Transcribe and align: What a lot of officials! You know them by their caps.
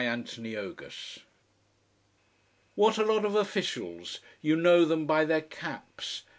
What 2.73 2.97
a 2.97 3.03
lot 3.05 3.23
of 3.23 3.35
officials! 3.35 4.19
You 4.41 4.55
know 4.55 4.83
them 4.83 5.05
by 5.05 5.25
their 5.25 5.41
caps. 5.41 6.23